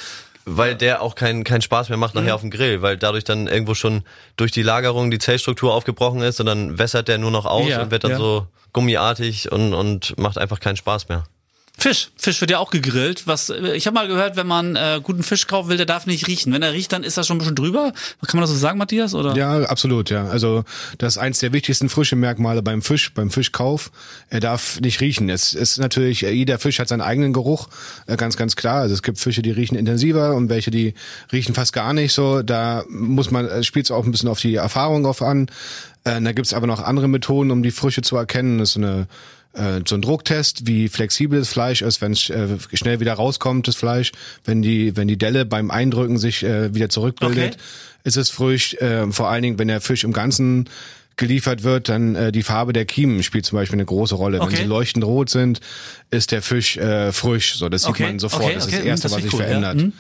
weil 0.46 0.76
der 0.76 1.02
auch 1.02 1.16
keinen 1.16 1.46
keinen 1.46 1.62
Spaß 1.62 1.88
mehr 1.88 1.98
macht 1.98 2.16
nachher 2.16 2.36
auf 2.36 2.42
dem 2.42 2.52
Grill, 2.52 2.82
weil 2.82 2.98
dadurch 2.98 3.24
dann 3.24 3.48
irgendwo 3.48 3.76
schon 3.76 4.04
durch 4.36 4.52
die 4.52 4.62
Lagerung 4.62 5.10
die 5.10 5.18
Zellstruktur 5.20 5.74
aufgebrochen 5.74 6.22
ist 6.22 6.42
und 6.42 6.48
dann 6.48 6.78
wässert 6.78 7.08
der 7.08 7.18
nur 7.18 7.32
noch 7.32 7.46
aus 7.46 7.70
Ja, 7.70 7.82
und 7.82 7.92
wird 7.92 8.04
dann 8.04 8.12
ja. 8.12 8.18
so 8.18 8.46
gummiartig 8.74 9.52
und, 9.54 9.74
und 9.74 10.18
macht 10.18 10.38
einfach 10.38 10.60
keinen 10.60 10.76
Spaß 10.76 11.08
mehr. 11.08 11.24
Fisch. 11.78 12.12
Fisch 12.16 12.40
wird 12.40 12.52
ja 12.52 12.60
auch 12.60 12.70
gegrillt. 12.70 13.26
Was 13.26 13.50
äh, 13.50 13.76
ich 13.76 13.88
habe 13.88 13.96
mal 13.96 14.08
gehört, 14.08 14.36
wenn 14.36 14.48
man 14.48 14.76
äh, 14.76 15.02
guten 15.02 15.24
Fisch 15.24 15.48
kaufen 15.48 15.70
will, 15.70 15.78
der 15.78 15.86
darf 15.86 16.06
nicht 16.06 16.28
riechen. 16.28 16.54
Wenn 16.54 16.62
er 16.62 16.72
riecht, 16.72 16.94
dann 16.94 17.04
ist 17.04 17.18
das 17.18 17.28
schon 17.28 17.38
ein 17.38 17.40
bisschen 17.40 17.56
drüber. 17.56 17.94
Kann 18.26 18.38
man 18.38 18.42
das 18.42 18.52
so 18.52 18.56
sagen, 18.56 18.78
Matthias? 18.78 19.16
Oder? 19.16 19.36
Ja, 19.36 19.64
absolut, 19.64 20.10
ja. 20.10 20.28
Also 20.28 20.64
das 21.00 21.16
ist 21.16 21.18
eins 21.18 21.40
der 21.40 21.52
wichtigsten 21.52 21.90
frische 21.90 22.16
Merkmale 22.16 22.62
beim 22.62 22.82
Fisch, 22.82 23.14
beim 23.14 23.32
Fischkauf. 23.32 23.92
Er 24.30 24.40
darf 24.40 24.80
nicht 24.82 25.02
riechen. 25.02 25.30
Es 25.30 25.54
ist 25.54 25.80
natürlich, 25.80 26.24
äh, 26.24 26.32
jeder 26.32 26.60
Fisch 26.60 26.80
hat 26.80 26.88
seinen 26.88 27.02
eigenen 27.02 27.34
Geruch, 27.34 27.70
äh, 28.06 28.18
ganz, 28.18 28.38
ganz 28.38 28.56
klar. 28.56 28.82
Also 28.82 28.94
es 28.94 29.02
gibt 29.02 29.18
Fische, 29.18 29.42
die 29.42 29.52
riechen 29.52 29.76
intensiver 29.76 30.36
und 30.36 30.50
welche, 30.50 30.70
die 30.70 30.94
riechen 31.32 31.56
fast 31.56 31.74
gar 31.74 31.94
nicht 31.94 32.14
so. 32.14 32.44
Da 32.44 32.84
muss 32.88 33.32
man, 33.32 33.64
spielt 33.64 33.88
es 33.88 33.92
auch 33.92 34.06
ein 34.06 34.12
bisschen 34.12 34.30
auf 34.30 34.40
die 34.40 34.56
Erfahrung 34.56 35.04
drauf 35.04 35.22
an. 35.24 35.48
Äh, 36.04 36.22
da 36.22 36.32
gibt's 36.32 36.54
aber 36.54 36.68
noch 36.68 36.82
andere 36.82 37.08
Methoden, 37.08 37.52
um 37.52 37.64
die 37.64 37.72
Frische 37.72 38.02
zu 38.02 38.16
erkennen. 38.18 38.58
Das 38.60 38.70
ist 38.70 38.74
so 38.74 38.80
eine 38.82 39.08
äh, 39.54 39.82
so 39.88 39.94
ein 39.96 40.02
Drucktest, 40.02 40.66
wie 40.66 40.90
flexibel 40.90 41.38
das 41.40 41.50
Fleisch 41.50 41.84
ist, 41.84 42.02
wenn 42.02 42.14
es 42.14 42.30
äh, 42.30 42.58
schnell 42.74 43.00
wieder 43.00 43.14
rauskommt, 43.14 43.68
das 43.68 43.76
Fleisch, 43.76 44.12
wenn 44.46 44.64
die, 44.64 44.98
wenn 44.98 45.08
die 45.08 45.18
Delle 45.18 45.46
beim 45.46 45.70
Eindrücken 45.70 46.18
sich 46.18 46.42
äh, 46.44 46.74
wieder 46.74 46.90
zurückbildet, 46.90 47.54
Okay. 47.54 47.58
ist 48.04 48.18
es 48.18 48.32
frisch. 48.32 48.74
Äh, 48.76 49.12
vor 49.12 49.30
allen 49.30 49.44
Dingen, 49.44 49.60
wenn 49.60 49.68
der 49.68 49.80
Fisch 49.80 50.04
im 50.04 50.12
Ganzen 50.12 50.68
geliefert 51.18 51.62
wird, 51.62 51.88
dann 51.90 52.16
äh, 52.16 52.32
die 52.32 52.42
Farbe 52.42 52.74
der 52.74 52.86
Kiemen 52.86 53.22
spielt 53.22 53.46
zum 53.46 53.58
Beispiel 53.58 53.76
eine 53.76 53.86
große 53.86 54.16
Rolle. 54.16 54.42
Okay. 54.42 54.54
Wenn 54.54 54.58
sie 54.58 54.64
leuchtend 54.66 55.06
rot 55.06 55.30
sind, 55.30 55.60
ist 56.10 56.32
der 56.32 56.42
Fisch 56.42 56.76
äh, 56.78 57.12
frisch. 57.12 57.54
So, 57.54 57.70
das 57.70 57.84
sieht 57.84 57.92
Okay, 57.92 58.08
man 58.08 58.18
sofort. 58.18 58.56
das 58.56 58.66
ist 58.66 58.74
das 58.74 58.84
Erste, 58.84 59.04
das 59.04 59.12
was 59.12 59.18
sich 59.18 59.28
ich 59.28 59.34
cool, 59.34 59.42
ja. 59.42 59.46
verändert. 59.46 59.94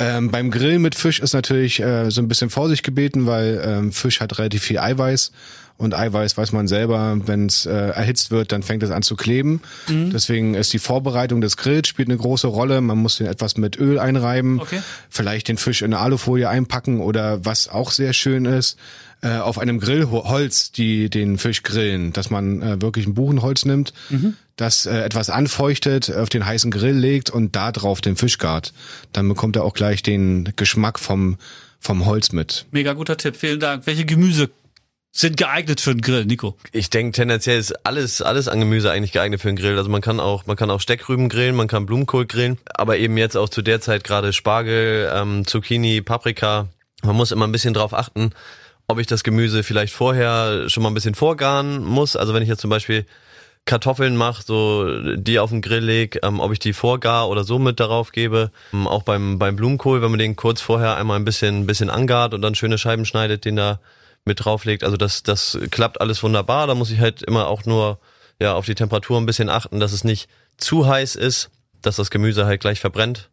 Ähm, 0.00 0.30
beim 0.30 0.50
Grillen 0.50 0.82
mit 0.82 0.94
Fisch 0.94 1.20
ist 1.20 1.34
natürlich 1.34 1.80
äh, 1.80 2.10
so 2.10 2.20
ein 2.20 2.28
bisschen 2.28 2.50
Vorsicht 2.50 2.82
gebeten, 2.82 3.26
weil 3.26 3.62
ähm, 3.64 3.92
Fisch 3.92 4.20
hat 4.20 4.38
relativ 4.38 4.62
viel 4.62 4.78
Eiweiß 4.78 5.30
und 5.76 5.94
Eiweiß 5.94 6.36
weiß 6.36 6.52
man 6.52 6.68
selber, 6.68 7.16
wenn 7.26 7.46
es 7.46 7.64
äh, 7.66 7.70
erhitzt 7.70 8.30
wird, 8.30 8.52
dann 8.52 8.62
fängt 8.62 8.82
es 8.82 8.90
an 8.90 9.02
zu 9.02 9.16
kleben. 9.16 9.62
Mhm. 9.88 10.10
Deswegen 10.10 10.54
ist 10.54 10.72
die 10.72 10.78
Vorbereitung 10.78 11.40
des 11.40 11.56
Grills 11.56 11.88
spielt 11.88 12.08
eine 12.08 12.18
große 12.18 12.46
Rolle. 12.48 12.80
Man 12.82 12.98
muss 12.98 13.16
den 13.16 13.26
etwas 13.26 13.56
mit 13.56 13.78
Öl 13.78 13.98
einreiben, 13.98 14.60
Okay. 14.60 14.80
vielleicht 15.08 15.48
den 15.48 15.56
Fisch 15.56 15.80
in 15.82 15.94
eine 15.94 16.02
Alufolie 16.02 16.48
einpacken 16.48 17.00
oder 17.00 17.44
was 17.44 17.68
auch 17.68 17.90
sehr 17.92 18.12
schön 18.12 18.44
ist, 18.44 18.78
äh, 19.22 19.36
auf 19.36 19.58
einem 19.58 19.80
Grillholz 19.80 20.72
die 20.72 21.10
den 21.10 21.38
Fisch 21.38 21.62
grillen, 21.62 22.12
dass 22.12 22.30
man 22.30 22.62
äh, 22.62 22.82
wirklich 22.82 23.06
ein 23.06 23.14
Buchenholz 23.14 23.64
nimmt, 23.64 23.92
das 24.56 24.86
äh, 24.86 25.00
etwas 25.00 25.30
anfeuchtet, 25.30 26.14
auf 26.14 26.28
den 26.28 26.44
heißen 26.44 26.70
Grill 26.70 26.96
legt 26.96 27.30
und 27.30 27.56
da 27.56 27.72
drauf 27.72 28.00
den 28.00 28.16
Fisch 28.16 28.38
gart. 28.38 28.72
Dann 29.12 29.28
bekommt 29.28 29.56
er 29.56 29.64
auch 29.64 29.74
gleich 29.74 30.02
den 30.02 30.52
Geschmack 30.56 30.98
vom 30.98 31.36
vom 31.80 32.04
Holz 32.04 32.32
mit. 32.32 32.66
Mega 32.70 32.92
guter 32.92 33.16
Tipp. 33.16 33.36
Vielen 33.36 33.58
Dank. 33.58 33.86
Welche 33.86 34.04
Gemüse 34.04 34.50
sind 35.12 35.36
geeignet 35.36 35.80
für 35.80 35.94
den 35.94 36.02
Grill, 36.02 36.24
Nico? 36.24 36.56
Ich 36.72 36.90
denke, 36.90 37.12
tendenziell 37.12 37.58
ist 37.58 37.84
alles, 37.84 38.22
alles 38.22 38.46
an 38.48 38.60
Gemüse 38.60 38.90
eigentlich 38.90 39.12
geeignet 39.12 39.40
für 39.40 39.48
einen 39.48 39.56
Grill. 39.56 39.76
Also 39.76 39.90
man 39.90 40.02
kann 40.02 40.20
auch, 40.20 40.46
man 40.46 40.56
kann 40.56 40.70
auch 40.70 40.80
Steckrüben 40.80 41.28
grillen, 41.28 41.56
man 41.56 41.66
kann 41.66 41.86
Blumenkohl 41.86 42.26
grillen, 42.26 42.58
aber 42.66 42.98
eben 42.98 43.16
jetzt 43.16 43.36
auch 43.36 43.48
zu 43.48 43.62
der 43.62 43.80
Zeit 43.80 44.04
gerade 44.04 44.32
Spargel, 44.32 45.10
ähm, 45.12 45.46
Zucchini, 45.46 46.00
Paprika. 46.00 46.68
Man 47.02 47.16
muss 47.16 47.32
immer 47.32 47.46
ein 47.46 47.52
bisschen 47.52 47.74
drauf 47.74 47.94
achten, 47.94 48.32
ob 48.90 48.98
ich 48.98 49.06
das 49.06 49.24
Gemüse 49.24 49.62
vielleicht 49.62 49.92
vorher 49.92 50.68
schon 50.68 50.82
mal 50.82 50.90
ein 50.90 50.94
bisschen 50.94 51.14
vorgaren 51.14 51.84
muss. 51.84 52.16
Also 52.16 52.34
wenn 52.34 52.42
ich 52.42 52.48
jetzt 52.48 52.60
zum 52.60 52.70
Beispiel 52.70 53.06
Kartoffeln 53.64 54.16
mache, 54.16 54.42
so 54.42 55.14
die 55.16 55.38
auf 55.38 55.50
den 55.50 55.62
Grill 55.62 55.84
leg, 55.84 56.18
ähm, 56.22 56.40
ob 56.40 56.52
ich 56.52 56.58
die 56.58 56.72
vorgar 56.72 57.28
oder 57.28 57.44
so 57.44 57.58
mit 57.58 57.78
darauf 57.78 58.12
gebe. 58.12 58.50
Ähm, 58.72 58.86
auch 58.86 59.02
beim, 59.02 59.38
beim 59.38 59.56
Blumenkohl, 59.56 60.02
wenn 60.02 60.10
man 60.10 60.18
den 60.18 60.36
kurz 60.36 60.60
vorher 60.60 60.96
einmal 60.96 61.18
ein 61.18 61.24
bisschen, 61.24 61.66
bisschen 61.66 61.90
angart 61.90 62.34
und 62.34 62.42
dann 62.42 62.54
schöne 62.54 62.78
Scheiben 62.78 63.04
schneidet, 63.04 63.44
den 63.44 63.56
da 63.56 63.80
mit 64.24 64.44
drauflegt. 64.44 64.84
Also 64.84 64.96
das, 64.96 65.22
das 65.22 65.58
klappt 65.70 66.00
alles 66.00 66.22
wunderbar. 66.22 66.66
Da 66.66 66.74
muss 66.74 66.90
ich 66.90 67.00
halt 67.00 67.22
immer 67.22 67.48
auch 67.48 67.64
nur 67.64 67.98
ja, 68.40 68.54
auf 68.54 68.66
die 68.66 68.74
Temperatur 68.74 69.18
ein 69.18 69.26
bisschen 69.26 69.50
achten, 69.50 69.80
dass 69.80 69.92
es 69.92 70.04
nicht 70.04 70.28
zu 70.56 70.86
heiß 70.86 71.14
ist, 71.14 71.50
dass 71.82 71.96
das 71.96 72.10
Gemüse 72.10 72.46
halt 72.46 72.60
gleich 72.60 72.80
verbrennt. 72.80 73.30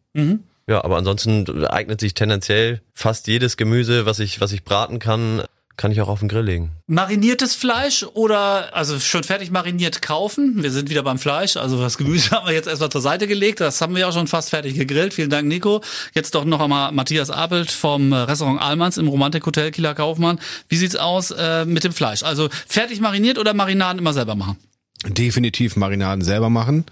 Ja, 0.68 0.84
aber 0.84 0.98
ansonsten 0.98 1.64
eignet 1.66 1.98
sich 2.00 2.12
tendenziell 2.12 2.82
fast 2.92 3.26
jedes 3.26 3.56
Gemüse, 3.56 4.04
was 4.04 4.18
ich, 4.18 4.40
was 4.40 4.52
ich 4.52 4.64
braten 4.64 4.98
kann, 4.98 5.42
kann 5.78 5.92
ich 5.92 6.02
auch 6.02 6.08
auf 6.08 6.18
den 6.18 6.28
Grill 6.28 6.44
legen. 6.44 6.72
Mariniertes 6.88 7.54
Fleisch 7.54 8.04
oder 8.12 8.76
also 8.76 8.98
schon 8.98 9.24
fertig 9.24 9.50
mariniert 9.50 10.02
kaufen? 10.02 10.62
Wir 10.62 10.70
sind 10.70 10.90
wieder 10.90 11.02
beim 11.02 11.18
Fleisch, 11.18 11.56
also 11.56 11.80
das 11.80 11.96
Gemüse 11.96 12.30
haben 12.32 12.46
wir 12.46 12.52
jetzt 12.52 12.68
erstmal 12.68 12.90
zur 12.90 13.00
Seite 13.00 13.26
gelegt. 13.26 13.60
Das 13.60 13.80
haben 13.80 13.96
wir 13.96 14.06
auch 14.06 14.12
schon 14.12 14.26
fast 14.26 14.50
fertig 14.50 14.74
gegrillt. 14.74 15.14
Vielen 15.14 15.30
Dank, 15.30 15.48
Nico. 15.48 15.80
Jetzt 16.12 16.34
doch 16.34 16.44
noch 16.44 16.60
einmal 16.60 16.92
Matthias 16.92 17.30
Apelt 17.30 17.70
vom 17.70 18.12
Restaurant 18.12 18.60
Almans 18.60 18.98
im 18.98 19.08
Romantik-Hotel 19.08 19.70
Kieler 19.70 19.94
Kaufmann. 19.94 20.38
Wie 20.68 20.76
sieht's 20.76 20.96
aus 20.96 21.30
äh, 21.30 21.64
mit 21.64 21.84
dem 21.84 21.92
Fleisch? 21.92 22.24
Also 22.24 22.48
fertig 22.66 23.00
mariniert 23.00 23.38
oder 23.38 23.54
Marinaden 23.54 24.00
immer 24.00 24.12
selber 24.12 24.34
machen? 24.34 24.58
Definitiv 25.06 25.76
Marinaden 25.76 26.24
selber 26.24 26.50
machen, 26.50 26.84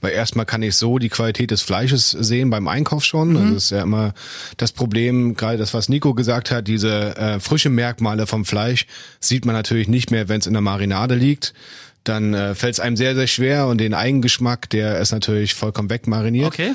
weil 0.00 0.12
erstmal 0.12 0.46
kann 0.46 0.62
ich 0.62 0.74
so 0.74 0.98
die 0.98 1.08
Qualität 1.08 1.52
des 1.52 1.62
Fleisches 1.62 2.10
sehen 2.10 2.50
beim 2.50 2.66
Einkauf 2.66 3.04
schon. 3.04 3.36
Also 3.36 3.54
das 3.54 3.64
ist 3.64 3.70
ja 3.70 3.82
immer 3.82 4.14
das 4.56 4.72
Problem, 4.72 5.36
gerade 5.36 5.58
das, 5.58 5.72
was 5.72 5.88
Nico 5.88 6.12
gesagt 6.14 6.50
hat, 6.50 6.66
diese 6.66 7.16
äh, 7.16 7.40
frische 7.40 7.70
Merkmale 7.70 8.26
vom 8.26 8.44
Fleisch 8.44 8.86
sieht 9.20 9.44
man 9.44 9.54
natürlich 9.54 9.86
nicht 9.86 10.10
mehr, 10.10 10.28
wenn 10.28 10.40
es 10.40 10.46
in 10.48 10.54
der 10.54 10.62
Marinade 10.62 11.14
liegt. 11.14 11.54
Dann 12.02 12.34
äh, 12.34 12.56
fällt 12.56 12.74
es 12.74 12.80
einem 12.80 12.96
sehr, 12.96 13.14
sehr 13.14 13.28
schwer 13.28 13.68
und 13.68 13.78
den 13.78 13.94
Eigengeschmack, 13.94 14.68
der 14.70 14.98
ist 14.98 15.12
natürlich 15.12 15.54
vollkommen 15.54 15.88
wegmariniert. 15.88 16.48
Okay. 16.48 16.72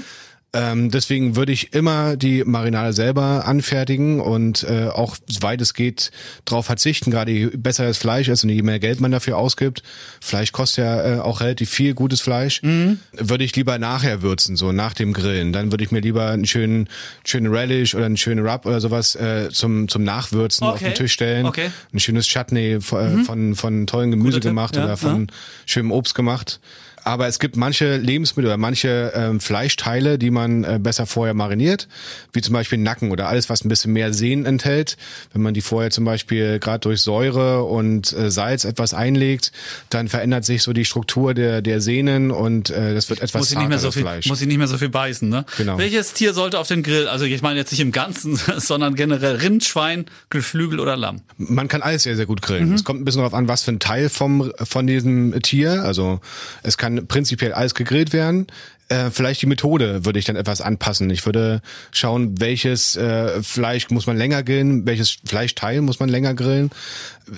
Ähm, 0.53 0.91
deswegen 0.91 1.35
würde 1.35 1.51
ich 1.51 1.73
immer 1.73 2.15
die 2.15 2.43
Marinade 2.45 2.93
selber 2.93 3.45
anfertigen 3.45 4.21
und 4.21 4.63
äh, 4.63 4.87
auch 4.87 5.17
soweit 5.27 5.59
es 5.61 5.73
geht 5.73 6.09
darauf 6.45 6.65
verzichten, 6.65 7.11
gerade 7.11 7.31
je 7.31 7.45
besser 7.47 7.85
das 7.85 7.97
Fleisch 7.97 8.29
ist 8.29 8.45
und 8.45 8.49
je 8.49 8.61
mehr 8.61 8.79
Geld 8.79 9.01
man 9.01 9.11
dafür 9.11 9.37
ausgibt. 9.37 9.83
Fleisch 10.21 10.53
kostet 10.53 10.85
ja 10.85 11.17
äh, 11.17 11.19
auch 11.19 11.41
relativ 11.41 11.69
viel 11.69 11.93
gutes 11.93 12.21
Fleisch. 12.21 12.63
Mhm. 12.63 12.99
Würde 13.11 13.43
ich 13.43 13.55
lieber 13.57 13.77
nachher 13.77 14.21
würzen, 14.21 14.55
so 14.55 14.71
nach 14.71 14.93
dem 14.93 15.11
Grillen. 15.11 15.51
Dann 15.51 15.71
würde 15.71 15.83
ich 15.83 15.91
mir 15.91 15.99
lieber 15.99 16.29
einen 16.29 16.45
schönen, 16.45 16.87
schönen 17.25 17.53
Relish 17.53 17.93
oder 17.93 18.05
einen 18.05 18.17
schönen 18.17 18.45
Rub 18.47 18.65
oder 18.65 18.79
sowas 18.79 19.15
äh, 19.15 19.49
zum, 19.51 19.89
zum 19.89 20.03
Nachwürzen 20.03 20.65
auf 20.65 20.75
Okay. 20.75 20.85
den 20.85 20.95
Tisch 20.95 21.11
stellen. 21.11 21.45
Okay. 21.45 21.67
Mhm. 21.67 21.97
Ein 21.97 21.99
schönes 21.99 22.25
Chutney 22.27 22.79
von, 22.79 23.25
von, 23.25 23.55
von 23.55 23.85
tollen 23.85 24.11
Gemüse 24.11 24.37
Guter 24.37 24.39
Tipp, 24.41 24.49
gemacht 24.51 24.75
ja, 24.77 24.85
oder 24.85 24.95
von 24.95 25.27
schönem 25.65 25.91
Obst 25.91 26.15
gemacht. 26.15 26.61
Aber 27.07 27.27
es 27.27 27.39
gibt 27.39 27.55
manche 27.55 27.95
Lebensmittel 27.97 28.47
oder 28.49 28.57
manche 28.57 29.13
ähm, 29.15 29.39
Fleischteile, 29.39 30.17
die 30.19 30.29
man 30.29 30.63
äh, 30.65 30.77
besser 30.81 31.05
vorher 31.05 31.33
mariniert, 31.33 31.87
wie 32.33 32.41
zum 32.41 32.53
Beispiel 32.53 32.77
Nacken 32.79 33.11
oder 33.11 33.29
alles, 33.29 33.49
was 33.49 33.63
ein 33.63 33.69
bisschen 33.69 33.93
mehr 33.93 34.13
Sehnen 34.13 34.45
enthält. 34.45 34.97
Wenn 35.31 35.41
man 35.41 35.53
die 35.53 35.61
vorher 35.61 35.89
zum 35.89 36.03
Beispiel 36.03 36.59
gerade 36.59 36.79
durch 36.79 37.01
Säure 37.01 37.63
und 37.63 38.11
äh, 38.11 38.29
Salz 38.29 38.65
etwas 38.65 38.93
einlegt, 38.93 39.53
dann 39.89 40.09
verändert 40.09 40.43
sich 40.43 40.63
so 40.63 40.73
die 40.73 40.83
Struktur 40.83 41.33
der, 41.33 41.61
der 41.61 41.79
Sehnen 41.79 42.29
und 42.31 42.69
äh, 42.71 42.93
das 42.93 43.09
wird 43.09 43.21
etwas 43.21 43.39
Muss 43.39 43.51
ich 43.51 43.57
nicht 43.57 43.69
mehr 43.69 43.79
so 43.79 43.91
viel, 43.91 44.01
Fleisch. 44.01 44.25
muss 44.27 44.41
ich 44.41 44.47
nicht 44.47 44.57
mehr 44.57 44.67
so 44.67 44.77
viel 44.77 44.89
beißen, 44.89 45.29
ne? 45.29 45.45
Genau. 45.57 45.77
Welches 45.77 46.11
Tier 46.13 46.33
sollte 46.33 46.59
auf 46.59 46.67
den 46.67 46.83
Grill? 46.83 47.07
Also 47.07 47.23
ich 47.23 47.41
meine 47.41 47.57
jetzt 47.57 47.71
nicht 47.71 47.79
im 47.81 47.93
Ganzen, 47.93 48.35
sondern 48.57 48.95
generell 48.95 49.37
Rind, 49.37 49.63
Schwein, 49.63 50.05
Geflügel 50.29 50.81
oder 50.81 50.97
Lamm. 50.97 51.21
Man 51.37 51.69
kann 51.69 51.81
alles 51.81 52.03
sehr, 52.03 52.15
sehr 52.17 52.25
gut 52.25 52.41
Mhm. 52.41 52.45
grillen. 52.45 52.73
Es 52.73 52.83
kommt 52.83 53.01
ein 53.01 53.05
bisschen 53.05 53.19
darauf 53.21 53.33
an, 53.33 53.47
was 53.47 53.63
für 53.63 53.71
ein 53.71 53.79
Teil 53.79 54.09
vom, 54.09 54.51
von 54.61 54.85
diesem 54.87 55.41
Tier. 55.41 55.83
Also 55.83 56.19
es 56.63 56.77
kann 56.77 56.96
prinzipiell 57.01 57.53
alles 57.53 57.75
gegrillt 57.75 58.13
werden. 58.13 58.47
Äh, 58.89 59.09
vielleicht 59.11 59.41
die 59.41 59.47
Methode 59.47 60.05
würde 60.05 60.17
ich 60.17 60.23
dann 60.23 60.37
etwas 60.37 60.61
anpassen. 60.61 61.09
Ich 61.09 61.25
würde 61.25 61.61
schauen, 61.91 62.39
welches 62.39 62.95
äh, 62.95 63.43
Fleisch 63.43 63.89
muss 63.89 64.07
man 64.07 64.15
länger 64.15 64.43
grillen, 64.43 64.85
welches 64.85 65.17
Fleischteil 65.25 65.81
muss 65.81 65.99
man 65.99 66.07
länger 66.07 66.33
grillen. 66.33 66.69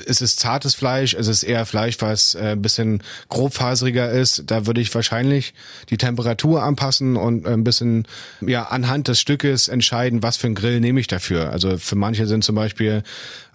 Ist 0.06 0.22
es 0.22 0.36
zartes 0.36 0.76
Fleisch? 0.76 1.16
Ist 1.16 1.28
es 1.28 1.42
eher 1.42 1.66
Fleisch, 1.66 1.96
was 2.02 2.36
äh, 2.36 2.56
bisschen 2.56 3.02
grobfaseriger 3.30 4.12
ist? 4.12 4.44
Da 4.46 4.68
würde 4.68 4.80
ich 4.80 4.94
wahrscheinlich 4.94 5.56
die 5.90 5.98
Temperatur 5.98 6.62
anpassen 6.62 7.16
und 7.16 7.48
ein 7.48 7.64
bisschen 7.64 8.08
ja 8.42 8.66
anhand 8.66 9.08
des 9.08 9.20
Stückes 9.20 9.70
entscheiden, 9.70 10.22
was 10.22 10.38
für 10.38 10.46
ein 10.46 10.56
Grill 10.56 10.80
nehme 10.80 11.00
ich 11.00 11.08
dafür. 11.08 11.50
Also 11.50 11.80
für 11.80 11.96
manche 11.96 12.28
sind 12.28 12.44
zum 12.44 12.56
Beispiel 12.56 13.02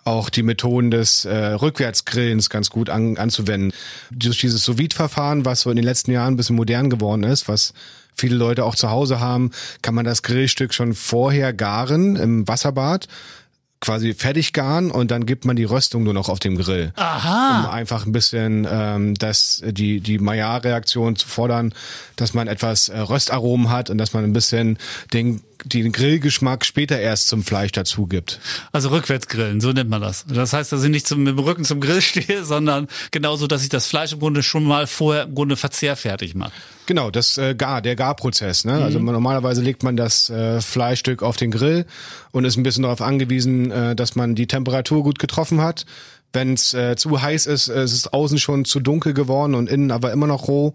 auch 0.04 0.30
die 0.30 0.42
Methoden 0.42 0.90
des 0.90 1.24
äh, 1.24 1.34
Rückwärtsgrillens 1.34 2.50
ganz 2.50 2.70
gut 2.70 2.90
an, 2.90 3.16
anzuwenden. 3.16 3.72
Durch 4.10 4.38
dieses 4.38 4.62
sous 4.62 4.76
verfahren 4.94 5.44
was 5.44 5.62
so 5.62 5.70
in 5.70 5.76
den 5.76 5.84
letzten 5.84 6.12
Jahren 6.12 6.34
ein 6.34 6.36
bisschen 6.36 6.56
modern 6.56 6.90
geworden 6.90 7.24
ist, 7.24 7.48
was 7.48 7.72
viele 8.14 8.36
Leute 8.36 8.64
auch 8.64 8.74
zu 8.74 8.90
Hause 8.90 9.20
haben, 9.20 9.50
kann 9.82 9.94
man 9.94 10.04
das 10.04 10.22
Grillstück 10.22 10.72
schon 10.72 10.94
vorher 10.94 11.52
garen 11.52 12.16
im 12.16 12.46
Wasserbad 12.46 13.08
quasi 13.84 14.14
fertig 14.14 14.54
garen 14.54 14.90
und 14.90 15.10
dann 15.10 15.26
gibt 15.26 15.44
man 15.44 15.56
die 15.56 15.64
Röstung 15.64 16.04
nur 16.04 16.14
noch 16.14 16.30
auf 16.30 16.38
dem 16.38 16.56
Grill. 16.56 16.92
Aha. 16.96 17.60
Um 17.60 17.70
einfach 17.70 18.06
ein 18.06 18.12
bisschen 18.12 18.66
ähm, 18.70 19.14
das, 19.14 19.62
die, 19.66 20.00
die 20.00 20.18
Maillard-Reaktion 20.18 21.16
zu 21.16 21.28
fordern, 21.28 21.74
dass 22.16 22.32
man 22.32 22.48
etwas 22.48 22.88
äh, 22.88 22.98
Röstaromen 22.98 23.68
hat 23.68 23.90
und 23.90 23.98
dass 23.98 24.14
man 24.14 24.24
ein 24.24 24.32
bisschen 24.32 24.78
den, 25.12 25.42
den 25.64 25.92
Grillgeschmack 25.92 26.64
später 26.64 26.98
erst 26.98 27.28
zum 27.28 27.42
Fleisch 27.42 27.72
dazu 27.72 28.06
gibt. 28.06 28.40
Also 28.72 28.90
rückwärts 28.90 29.28
grillen, 29.28 29.60
so 29.60 29.72
nennt 29.72 29.90
man 29.90 30.02
das. 30.02 30.24
Das 30.28 30.52
heißt, 30.52 30.72
dass 30.72 30.82
ich 30.84 30.90
nicht 30.90 31.06
zum, 31.06 31.22
mit 31.22 31.36
dem 31.36 31.38
Rücken 31.38 31.64
zum 31.64 31.80
Grill 31.80 32.00
stehe, 32.02 32.44
sondern 32.44 32.88
genauso, 33.10 33.46
dass 33.46 33.62
ich 33.62 33.68
das 33.68 33.86
Fleisch 33.86 34.12
im 34.12 34.20
Grunde 34.20 34.42
schon 34.42 34.64
mal 34.64 34.86
vorher 34.86 35.24
im 35.24 35.34
Grunde 35.34 35.56
verzehrfertig 35.56 36.34
mache. 36.34 36.52
Genau, 36.86 37.10
das 37.10 37.38
äh, 37.38 37.54
Gar, 37.54 37.80
der 37.80 37.96
Garprozess. 37.96 38.64
Ne? 38.64 38.74
Also 38.74 39.00
man, 39.00 39.14
normalerweise 39.14 39.62
legt 39.62 39.82
man 39.82 39.96
das 39.96 40.28
äh, 40.28 40.60
Fleischstück 40.60 41.22
auf 41.22 41.36
den 41.36 41.50
Grill 41.50 41.86
und 42.30 42.44
ist 42.44 42.56
ein 42.56 42.62
bisschen 42.62 42.82
darauf 42.82 43.00
angewiesen, 43.00 43.70
äh, 43.70 43.96
dass 43.96 44.16
man 44.16 44.34
die 44.34 44.46
Temperatur 44.46 45.02
gut 45.02 45.18
getroffen 45.18 45.60
hat. 45.62 45.86
Wenn 46.34 46.52
es 46.54 46.74
äh, 46.74 46.96
zu 46.96 47.22
heiß 47.22 47.46
ist, 47.46 47.68
äh, 47.68 47.80
es 47.82 47.92
ist 47.92 48.12
außen 48.12 48.38
schon 48.38 48.64
zu 48.64 48.80
dunkel 48.80 49.14
geworden 49.14 49.54
und 49.54 49.70
innen 49.70 49.90
aber 49.90 50.12
immer 50.12 50.26
noch 50.26 50.48
roh. 50.48 50.74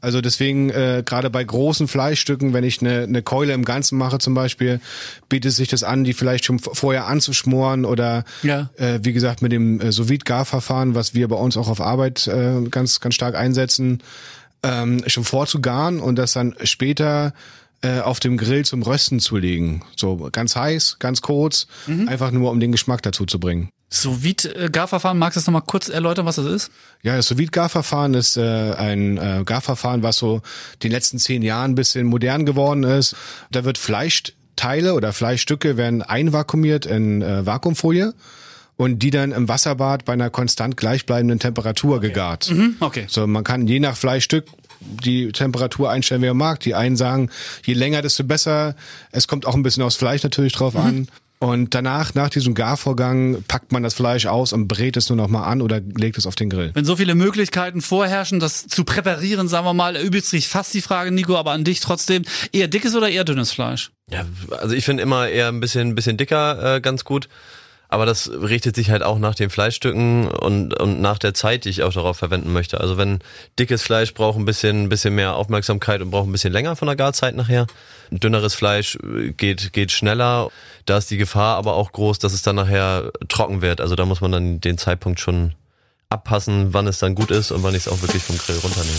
Also 0.00 0.20
deswegen 0.20 0.68
äh, 0.70 1.02
gerade 1.04 1.30
bei 1.30 1.42
großen 1.42 1.88
Fleischstücken, 1.88 2.52
wenn 2.52 2.62
ich 2.62 2.80
eine 2.80 3.08
ne 3.08 3.22
Keule 3.22 3.54
im 3.54 3.64
Ganzen 3.64 3.98
mache 3.98 4.18
zum 4.18 4.34
Beispiel, 4.34 4.80
bietet 5.28 5.52
sich 5.52 5.68
das 5.68 5.82
an, 5.82 6.04
die 6.04 6.12
vielleicht 6.12 6.44
schon 6.44 6.58
vorher 6.58 7.06
anzuschmoren 7.06 7.84
oder 7.84 8.24
Ja. 8.42 8.70
äh, 8.76 9.00
wie 9.02 9.12
gesagt 9.14 9.42
mit 9.42 9.50
dem 9.50 9.80
äh, 9.80 9.90
sous 9.90 10.08
garverfahren 10.24 10.94
was 10.94 11.14
wir 11.14 11.26
bei 11.28 11.36
uns 11.36 11.56
auch 11.56 11.68
auf 11.68 11.80
Arbeit 11.80 12.26
äh, 12.28 12.60
ganz 12.70 13.00
ganz 13.00 13.14
stark 13.14 13.34
einsetzen, 13.34 14.02
ähm, 14.62 15.02
schon 15.06 15.24
vorzugaren 15.24 16.00
und 16.00 16.16
das 16.16 16.34
dann 16.34 16.54
später 16.64 17.32
äh, 17.80 18.00
auf 18.00 18.20
dem 18.20 18.36
Grill 18.36 18.64
zum 18.64 18.82
Rösten 18.82 19.20
zu 19.20 19.36
legen. 19.36 19.82
So 19.96 20.28
ganz 20.32 20.54
heiß, 20.56 20.96
ganz 20.98 21.22
kurz, 21.22 21.66
einfach 22.06 22.30
nur 22.32 22.50
um 22.50 22.60
den 22.60 22.72
Geschmack 22.72 23.02
dazu 23.02 23.24
zu 23.24 23.38
bringen. 23.40 23.70
Sous 23.90 24.18
Garverfahren, 24.70 25.18
magst 25.18 25.36
du 25.36 25.40
das 25.40 25.46
nochmal 25.46 25.62
kurz 25.66 25.88
erläutern, 25.88 26.26
was 26.26 26.36
das 26.36 26.46
ist? 26.46 26.70
Ja, 27.02 27.16
das 27.16 27.28
sous 27.28 27.38
garverfahren 27.50 28.12
ist 28.14 28.36
äh, 28.36 28.72
ein 28.74 29.16
äh, 29.16 29.42
Garverfahren, 29.44 30.02
was 30.02 30.18
so 30.18 30.42
den 30.82 30.92
letzten 30.92 31.18
zehn 31.18 31.42
Jahren 31.42 31.72
ein 31.72 31.74
bisschen 31.74 32.06
modern 32.06 32.44
geworden 32.44 32.82
ist. 32.82 33.16
Da 33.50 33.64
wird 33.64 33.78
Fleischteile 33.78 34.92
oder 34.92 35.14
Fleischstücke 35.14 35.78
werden 35.78 36.02
einvakuumiert 36.02 36.84
in 36.84 37.22
äh, 37.22 37.46
Vakuumfolie 37.46 38.12
und 38.76 38.98
die 38.98 39.10
dann 39.10 39.32
im 39.32 39.48
Wasserbad 39.48 40.04
bei 40.04 40.12
einer 40.12 40.28
konstant 40.28 40.76
gleichbleibenden 40.76 41.38
Temperatur 41.38 42.00
gegart. 42.00 42.44
Hm, 42.44 42.76
okay. 42.80 43.06
So, 43.08 43.26
man 43.26 43.42
kann 43.42 43.66
je 43.66 43.80
nach 43.80 43.96
Fleischstück 43.96 44.44
die 44.80 45.32
Temperatur 45.32 45.90
einstellen, 45.90 46.22
wie 46.22 46.28
man 46.28 46.36
mag. 46.36 46.60
Die 46.60 46.74
einen 46.74 46.96
sagen, 46.96 47.30
je 47.64 47.74
länger, 47.74 48.02
desto 48.02 48.22
besser. 48.22 48.76
Es 49.12 49.26
kommt 49.26 49.46
auch 49.46 49.54
ein 49.54 49.62
bisschen 49.62 49.82
aufs 49.82 49.96
Fleisch 49.96 50.22
natürlich 50.22 50.52
drauf 50.52 50.76
an. 50.76 51.08
Und 51.40 51.74
danach, 51.74 52.14
nach 52.14 52.30
diesem 52.30 52.54
Garvorgang, 52.54 53.44
packt 53.46 53.70
man 53.70 53.84
das 53.84 53.94
Fleisch 53.94 54.26
aus 54.26 54.52
und 54.52 54.66
brät 54.66 54.96
es 54.96 55.08
nur 55.08 55.16
noch 55.16 55.28
mal 55.28 55.44
an 55.44 55.62
oder 55.62 55.80
legt 55.80 56.18
es 56.18 56.26
auf 56.26 56.34
den 56.34 56.50
Grill. 56.50 56.72
Wenn 56.74 56.84
so 56.84 56.96
viele 56.96 57.14
Möglichkeiten 57.14 57.80
vorherrschen, 57.80 58.40
das 58.40 58.66
zu 58.66 58.82
präparieren, 58.82 59.46
sagen 59.46 59.64
wir 59.64 59.74
mal, 59.74 59.96
übrigens 59.96 60.30
sich 60.30 60.48
fast 60.48 60.74
die 60.74 60.82
Frage, 60.82 61.12
Nico, 61.12 61.36
aber 61.36 61.52
an 61.52 61.62
dich 61.62 61.78
trotzdem, 61.78 62.24
eher 62.52 62.66
dickes 62.66 62.96
oder 62.96 63.08
eher 63.08 63.24
dünnes 63.24 63.52
Fleisch? 63.52 63.92
Ja, 64.10 64.24
also 64.50 64.74
ich 64.74 64.84
finde 64.84 65.02
immer 65.02 65.28
eher 65.28 65.48
ein 65.48 65.60
bisschen, 65.60 65.94
bisschen 65.94 66.16
dicker 66.16 66.76
äh, 66.76 66.80
ganz 66.80 67.04
gut. 67.04 67.28
Aber 67.88 68.04
das 68.04 68.30
richtet 68.30 68.76
sich 68.76 68.90
halt 68.90 69.02
auch 69.02 69.18
nach 69.18 69.34
den 69.34 69.48
Fleischstücken 69.48 70.28
und, 70.28 70.78
und 70.78 71.00
nach 71.00 71.18
der 71.18 71.32
Zeit, 71.32 71.64
die 71.64 71.70
ich 71.70 71.82
auch 71.82 71.92
darauf 71.92 72.18
verwenden 72.18 72.52
möchte. 72.52 72.80
Also 72.80 72.98
wenn 72.98 73.20
dickes 73.58 73.82
Fleisch 73.82 74.12
braucht 74.12 74.38
ein 74.38 74.44
bisschen, 74.44 74.84
ein 74.84 74.88
bisschen 74.90 75.14
mehr 75.14 75.34
Aufmerksamkeit 75.36 76.02
und 76.02 76.10
braucht 76.10 76.28
ein 76.28 76.32
bisschen 76.32 76.52
länger 76.52 76.76
von 76.76 76.86
der 76.86 76.96
Garzeit 76.96 77.34
nachher. 77.34 77.66
Dünneres 78.10 78.54
Fleisch 78.54 78.96
äh, 78.96 79.32
geht, 79.32 79.72
geht 79.72 79.90
schneller. 79.90 80.50
Da 80.84 80.98
ist 80.98 81.10
die 81.10 81.16
Gefahr 81.16 81.56
aber 81.56 81.74
auch 81.74 81.92
groß, 81.92 82.18
dass 82.18 82.34
es 82.34 82.42
dann 82.42 82.56
nachher 82.56 83.10
trocken 83.28 83.62
wird. 83.62 83.80
Also 83.80 83.94
da 83.94 84.04
muss 84.04 84.20
man 84.20 84.32
dann 84.32 84.60
den 84.60 84.76
Zeitpunkt 84.76 85.18
schon 85.18 85.54
abpassen, 86.10 86.74
wann 86.74 86.86
es 86.86 86.98
dann 86.98 87.14
gut 87.14 87.30
ist 87.30 87.50
und 87.50 87.62
wann 87.62 87.74
ich 87.74 87.86
es 87.86 87.88
auch 87.88 88.00
wirklich 88.02 88.22
vom 88.22 88.36
Grill 88.36 88.58
runternehme. 88.58 88.98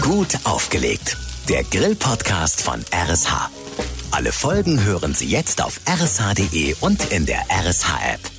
Gut 0.00 0.38
aufgelegt. 0.44 1.16
Der 1.48 1.64
Grill-Podcast 1.64 2.62
von 2.62 2.84
RSH. 2.92 3.50
Alle 4.10 4.32
Folgen 4.32 4.82
hören 4.84 5.14
Sie 5.14 5.28
jetzt 5.28 5.62
auf 5.62 5.80
rsh.de 5.86 6.76
und 6.80 7.12
in 7.12 7.26
der 7.26 7.44
RSH-App. 7.50 8.35